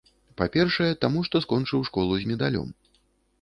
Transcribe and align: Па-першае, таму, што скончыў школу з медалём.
Па-першае, 0.39 0.87
таму, 1.05 1.19
што 1.27 1.41
скончыў 1.45 1.85
школу 1.91 2.17
з 2.25 2.33
медалём. 2.33 2.73